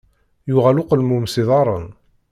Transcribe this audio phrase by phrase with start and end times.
[0.49, 1.87] Yuɣal uqelmun s iḍaren.